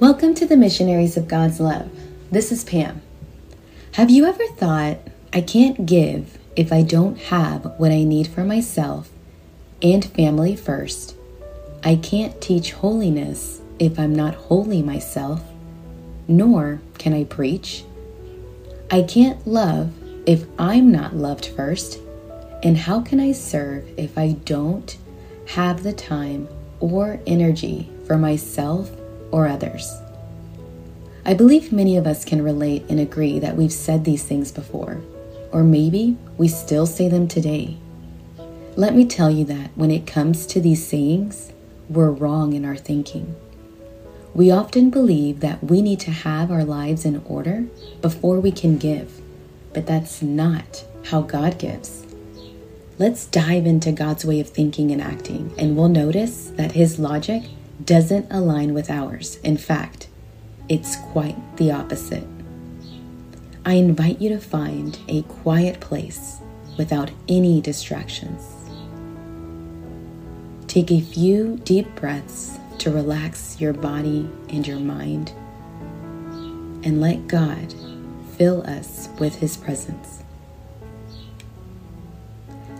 [0.00, 1.90] Welcome to the Missionaries of God's Love.
[2.30, 3.02] This is Pam.
[3.94, 4.98] Have you ever thought,
[5.32, 9.10] I can't give if I don't have what I need for myself
[9.82, 11.16] and family first?
[11.82, 15.42] I can't teach holiness if I'm not holy myself,
[16.28, 17.82] nor can I preach.
[18.92, 19.92] I can't love
[20.26, 21.98] if I'm not loved first.
[22.62, 24.96] And how can I serve if I don't
[25.46, 26.46] have the time
[26.78, 28.92] or energy for myself
[29.30, 29.90] or others.
[31.24, 35.00] I believe many of us can relate and agree that we've said these things before,
[35.52, 37.76] or maybe we still say them today.
[38.76, 41.52] Let me tell you that when it comes to these sayings,
[41.88, 43.36] we're wrong in our thinking.
[44.34, 47.66] We often believe that we need to have our lives in order
[48.00, 49.20] before we can give,
[49.72, 52.06] but that's not how God gives.
[52.98, 57.44] Let's dive into God's way of thinking and acting, and we'll notice that His logic
[57.84, 59.36] doesn't align with ours.
[59.44, 60.08] In fact,
[60.68, 62.26] it's quite the opposite.
[63.64, 66.38] I invite you to find a quiet place
[66.76, 68.42] without any distractions.
[70.66, 75.32] Take a few deep breaths to relax your body and your mind,
[76.84, 77.74] and let God
[78.36, 80.22] fill us with His presence.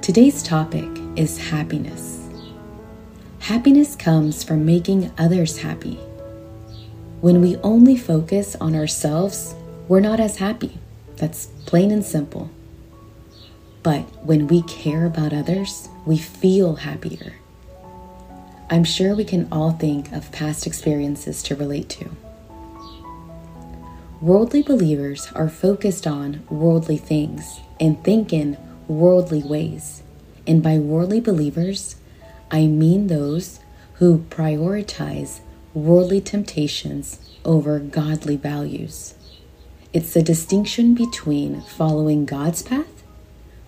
[0.00, 2.17] Today's topic is happiness.
[3.40, 5.94] Happiness comes from making others happy.
[7.20, 9.54] When we only focus on ourselves,
[9.88, 10.78] we're not as happy.
[11.16, 12.50] That's plain and simple.
[13.82, 17.34] But when we care about others, we feel happier.
[18.70, 22.10] I'm sure we can all think of past experiences to relate to.
[24.20, 30.02] Worldly believers are focused on worldly things and think in worldly ways.
[30.46, 31.96] And by worldly believers,
[32.50, 33.60] I mean those
[33.94, 35.40] who prioritize
[35.74, 39.14] worldly temptations over godly values.
[39.92, 43.02] It's the distinction between following God's path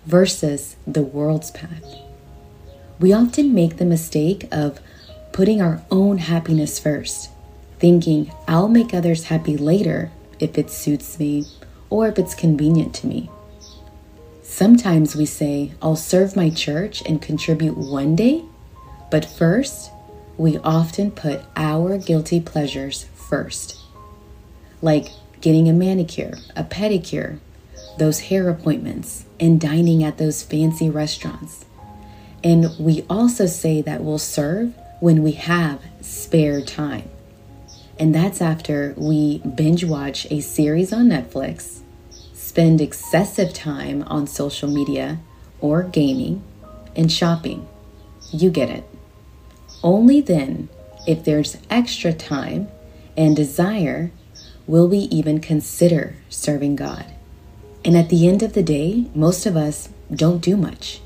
[0.07, 1.85] versus the world's path.
[2.99, 4.81] We often make the mistake of
[5.33, 7.31] putting our own happiness first,
[7.79, 11.47] thinking I'll make others happy later if it suits me
[11.89, 13.31] or if it's convenient to me.
[14.43, 18.45] Sometimes we say, I'll serve my church and contribute one day
[19.11, 19.91] but first,
[20.37, 23.79] we often put our guilty pleasures first,
[24.81, 25.11] like
[25.41, 27.39] getting a manicure, a pedicure,
[27.99, 31.65] those hair appointments, and dining at those fancy restaurants.
[32.43, 37.09] And we also say that we'll serve when we have spare time.
[37.99, 41.81] And that's after we binge watch a series on Netflix,
[42.33, 45.19] spend excessive time on social media
[45.61, 46.43] or gaming,
[46.97, 47.69] and shopping.
[48.33, 48.90] You get it.
[49.83, 50.69] Only then,
[51.07, 52.69] if there's extra time
[53.17, 54.13] and desire,
[54.67, 57.07] will we even consider serving God.
[57.85, 61.01] And at the end of the day, most of us don't do much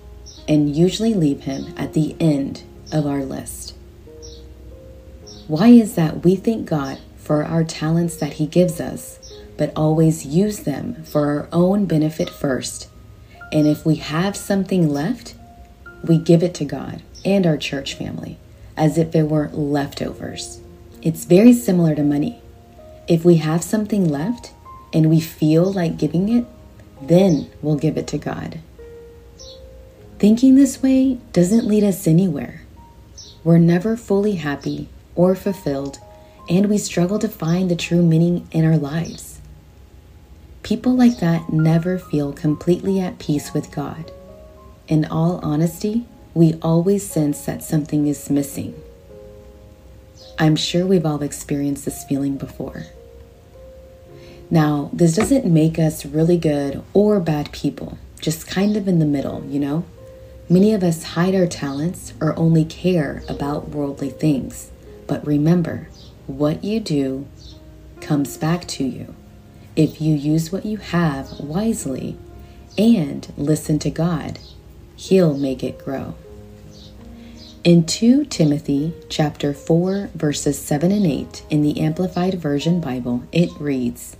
[0.48, 3.74] and usually leave Him at the end of our list.
[5.46, 9.18] Why is that we thank God for our talents that He gives us,
[9.56, 12.88] but always use them for our own benefit first?
[13.52, 15.36] And if we have something left,
[16.02, 18.38] we give it to God and our church family
[18.76, 20.60] as if it were leftovers.
[21.02, 22.40] It's very similar to money.
[23.06, 24.52] If we have something left
[24.92, 26.46] and we feel like giving it,
[27.02, 28.60] then we'll give it to God.
[30.18, 32.62] Thinking this way doesn't lead us anywhere.
[33.42, 35.98] We're never fully happy or fulfilled,
[36.48, 39.40] and we struggle to find the true meaning in our lives.
[40.62, 44.10] People like that never feel completely at peace with God.
[44.88, 48.74] In all honesty, we always sense that something is missing.
[50.36, 52.86] I'm sure we've all experienced this feeling before.
[54.50, 59.06] Now, this doesn't make us really good or bad people, just kind of in the
[59.06, 59.84] middle, you know?
[60.48, 64.70] Many of us hide our talents or only care about worldly things.
[65.06, 65.88] But remember,
[66.26, 67.26] what you do
[68.00, 69.14] comes back to you.
[69.76, 72.18] If you use what you have wisely
[72.76, 74.38] and listen to God,
[74.96, 76.14] He'll make it grow.
[77.64, 83.48] In 2 Timothy chapter 4 verses 7 and 8 in the Amplified Version Bible, it
[83.58, 84.18] reads,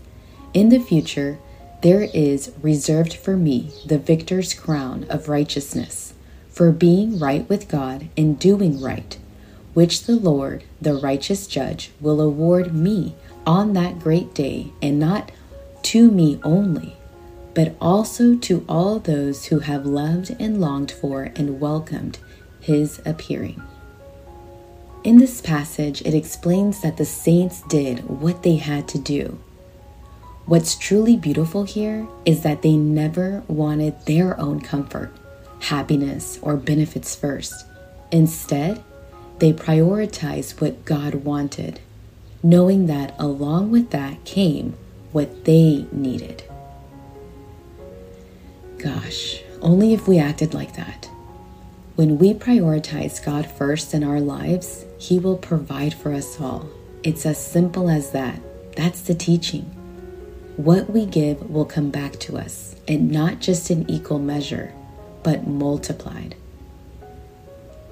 [0.54, 1.38] In the future
[1.82, 6.14] there is reserved for me the victor's crown of righteousness,
[6.48, 9.18] for being right with God and doing right,
[9.74, 13.14] which the Lord, the righteous judge, will award me
[13.46, 15.30] on that great day, and not
[15.82, 16.96] to me only,
[17.52, 22.18] but also to all those who have loved and longed for and welcomed
[22.64, 23.62] his appearing.
[25.04, 29.38] In this passage, it explains that the saints did what they had to do.
[30.46, 35.14] What's truly beautiful here is that they never wanted their own comfort,
[35.60, 37.66] happiness, or benefits first.
[38.10, 38.82] Instead,
[39.40, 41.80] they prioritized what God wanted,
[42.42, 44.74] knowing that along with that came
[45.12, 46.44] what they needed.
[48.78, 51.10] Gosh, only if we acted like that.
[51.96, 56.68] When we prioritize God first in our lives, He will provide for us all.
[57.04, 58.40] It's as simple as that.
[58.74, 59.62] That's the teaching.
[60.56, 64.74] What we give will come back to us, and not just in equal measure,
[65.22, 66.34] but multiplied.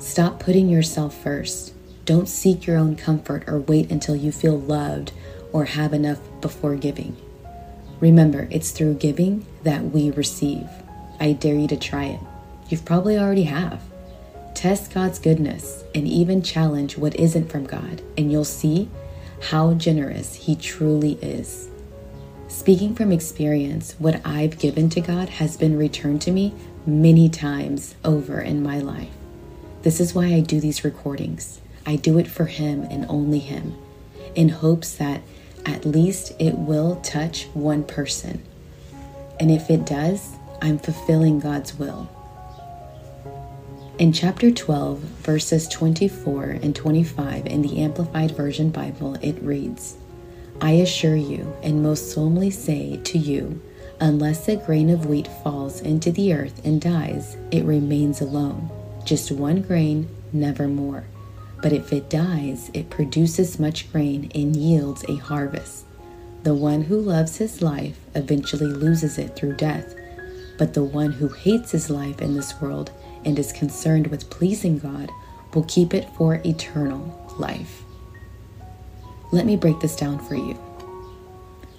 [0.00, 1.72] Stop putting yourself first.
[2.04, 5.12] Don't seek your own comfort or wait until you feel loved
[5.52, 7.16] or have enough before giving.
[8.00, 10.68] Remember, it's through giving that we receive.
[11.20, 12.20] I dare you to try it.
[12.68, 13.80] You've probably already have.
[14.54, 18.88] Test God's goodness and even challenge what isn't from God, and you'll see
[19.50, 21.68] how generous He truly is.
[22.48, 26.54] Speaking from experience, what I've given to God has been returned to me
[26.86, 29.10] many times over in my life.
[29.82, 31.60] This is why I do these recordings.
[31.86, 33.76] I do it for Him and only Him,
[34.34, 35.22] in hopes that
[35.64, 38.42] at least it will touch one person.
[39.40, 42.08] And if it does, I'm fulfilling God's will.
[44.02, 49.96] In chapter 12, verses 24 and 25 in the Amplified Version Bible, it reads
[50.60, 53.62] I assure you and most solemnly say to you,
[54.00, 58.68] unless a grain of wheat falls into the earth and dies, it remains alone,
[59.04, 61.04] just one grain, never more.
[61.62, 65.84] But if it dies, it produces much grain and yields a harvest.
[66.42, 69.94] The one who loves his life eventually loses it through death,
[70.58, 72.90] but the one who hates his life in this world
[73.24, 75.10] and is concerned with pleasing God
[75.54, 77.82] will keep it for eternal life.
[79.32, 80.58] Let me break this down for you.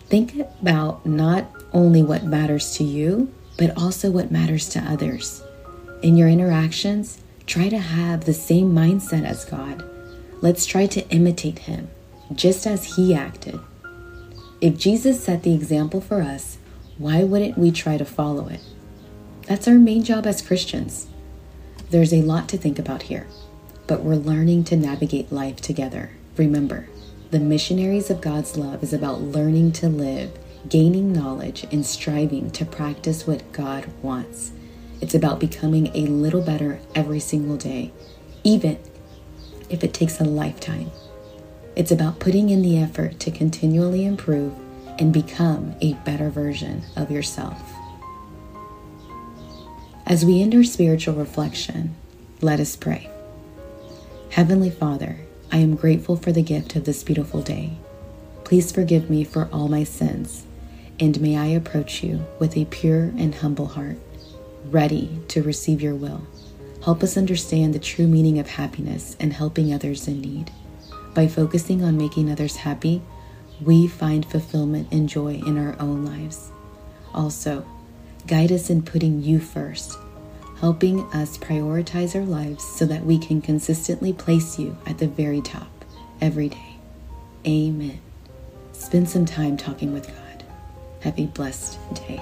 [0.08, 5.42] Think about not only what matters to you, but also what matters to others.
[6.02, 9.84] In your interactions, try to have the same mindset as God.
[10.42, 11.90] Let's try to imitate Him,
[12.34, 13.60] just as He acted.
[14.62, 16.58] If Jesus set the example for us,
[16.98, 18.62] why wouldn't we try to follow it?
[19.48, 21.08] That's our main job as Christians
[21.94, 23.28] there's a lot to think about here,
[23.86, 26.10] but we're learning to navigate life together.
[26.38, 26.90] Remember,
[27.30, 30.32] the missionaries of God's love is about learning to live,
[30.68, 34.54] gaining knowledge, and striving to practice what God wants.
[35.02, 37.92] It's about becoming a little better every single day,
[38.44, 38.80] even
[39.70, 40.90] if it takes a lifetime.
[41.76, 44.52] It's about putting in the effort to continually improve
[44.98, 47.73] and become a better version of yourself.
[50.06, 51.96] As we end our spiritual reflection,
[52.42, 53.10] let us pray.
[54.32, 55.20] Heavenly Father,
[55.50, 57.78] I am grateful for the gift of this beautiful day.
[58.44, 60.44] Please forgive me for all my sins,
[61.00, 63.98] and may I approach you with a pure and humble heart,
[64.66, 66.28] ready to receive your will.
[66.84, 70.52] Help us understand the true meaning of happiness and helping others in need.
[71.14, 73.02] By focusing on making others happy,
[73.62, 76.52] we find fulfillment and joy in our own lives.
[77.14, 77.66] Also,
[78.28, 79.98] Guide us in putting you first,
[80.60, 85.42] helping us prioritize our lives so that we can consistently place you at the very
[85.42, 85.68] top
[86.22, 86.76] every day.
[87.46, 88.00] Amen.
[88.72, 90.44] Spend some time talking with God.
[91.02, 92.22] Have a blessed day.